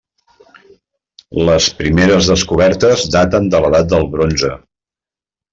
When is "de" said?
3.53-3.63, 3.95-4.03